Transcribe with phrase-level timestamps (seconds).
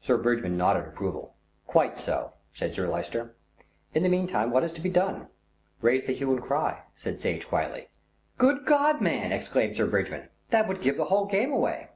[0.00, 1.36] Sir Bridgman nodded approval.
[1.68, 3.36] "Quite so," said Sir Lyster.
[3.94, 5.28] "In the meantime what is to be done?"
[5.80, 7.86] "Raise the hue and cry," said Sage quietly.
[8.38, 10.30] "Good God, man!" exclaimed Sir Bridgman.
[10.50, 11.90] "It would give the whole game away."